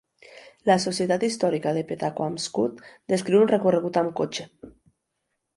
[0.69, 2.81] La Societat Històrica de Pettaquamscutt
[3.15, 4.49] descriu un recorregut amb cotxe.